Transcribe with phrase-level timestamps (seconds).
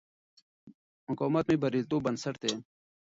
[1.09, 2.53] مقاومت مې د بریالیتوب بنسټ دی.